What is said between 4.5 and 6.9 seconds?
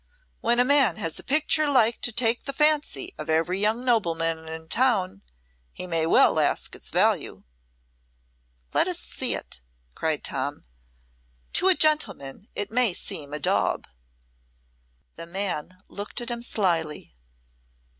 town, he may well ask its